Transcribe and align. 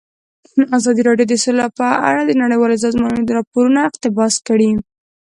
ازادي 0.77 1.01
راډیو 1.09 1.29
د 1.29 1.33
سوله 1.43 1.65
په 1.77 1.87
اړه 2.09 2.21
د 2.25 2.31
نړیوالو 2.41 2.81
سازمانونو 2.83 3.35
راپورونه 3.37 3.79
اقتباس 3.89 4.33
کړي. 4.47 4.71